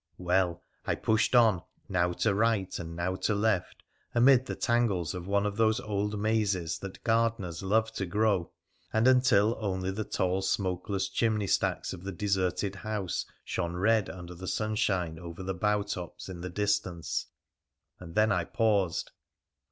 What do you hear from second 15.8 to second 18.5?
tops in the distance, and then I